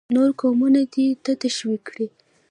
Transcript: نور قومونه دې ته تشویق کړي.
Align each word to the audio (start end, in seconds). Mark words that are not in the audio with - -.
نور 0.15 0.29
قومونه 0.39 0.81
دې 0.93 1.05
ته 1.23 1.31
تشویق 1.43 1.81
کړي. 1.89 2.07